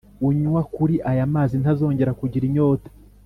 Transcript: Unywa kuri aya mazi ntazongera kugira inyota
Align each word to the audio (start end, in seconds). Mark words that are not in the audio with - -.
Unywa 0.27 0.61
kuri 0.73 0.95
aya 1.11 1.25
mazi 1.33 1.55
ntazongera 1.61 2.11
kugira 2.19 2.43
inyota 2.49 2.89